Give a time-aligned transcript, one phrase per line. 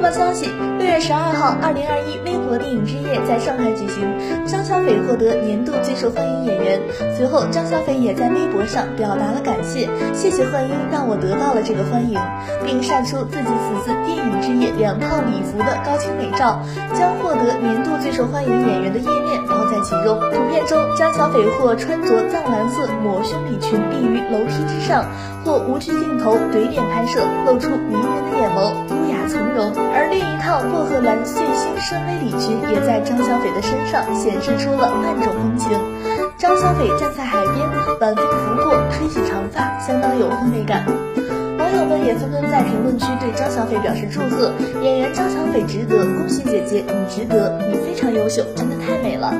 [0.00, 0.48] 播报消息：
[0.78, 4.08] 六月十二号，二零二一微博电影之夜在上海举行，
[4.48, 6.80] 张小斐获得年度最受欢迎演员。
[7.12, 9.84] 随后，张小斐也在微博上表达了感谢，
[10.16, 12.16] 谢谢幻音让我得到了这个欢迎，
[12.64, 16.64] 并晒出自己此次电影之夜两套礼服的高清美照，
[16.96, 20.16] 将获得年度最受欢迎演员的页面包在其中。
[20.32, 25.04] 图片中，张小斐或穿着藏蓝色抹胸礼裙立于楼梯之上，
[25.44, 28.72] 或无惧镜头怼脸拍摄，露出迷人的眼眸。
[28.88, 29.72] 优雅从容，
[30.50, 35.78] 到薄荷蓝碎星深 V 礼裙也在张小斐的身上显示出了万种风情。
[36.36, 37.68] 张小斐站在海边，
[38.00, 40.84] 晚风拂过，吹起长发，相当有氛围感。
[41.56, 44.50] 网友们也纷纷在评论区对张小斐表示祝贺，
[44.82, 49.32] 演员张小斐值得，恭喜姐姐，你值得，你非常优秀，真的太美了。